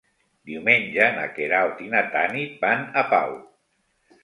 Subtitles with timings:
[0.51, 3.39] Diumenge na Queralt i na Tanit van a Pau.